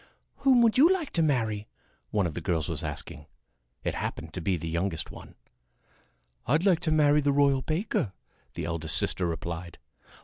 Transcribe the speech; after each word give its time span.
"Whom 0.37 0.63
would 0.63 0.79
you 0.79 0.91
like 0.91 1.11
to 1.11 1.21
marry?" 1.21 1.67
one 2.09 2.25
of 2.25 2.33
the 2.33 2.41
girls 2.41 2.67
was 2.67 2.83
asking. 2.83 3.27
It 3.83 3.93
happened 3.93 4.33
to 4.33 4.41
be 4.41 4.57
the 4.57 4.67
youngest 4.67 5.11
one. 5.11 5.35
"I'd 6.47 6.65
like 6.65 6.79
to 6.79 6.91
marry 6.91 7.21
the 7.21 7.31
royal 7.31 7.61
baker," 7.61 8.13
the 8.55 8.65
eldest 8.65 8.97
sister 8.97 9.27
replied. 9.27 9.77